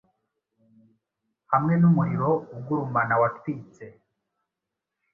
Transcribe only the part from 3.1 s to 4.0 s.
watwitse